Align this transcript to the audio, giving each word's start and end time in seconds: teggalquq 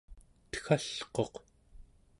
teggalquq 0.51 1.35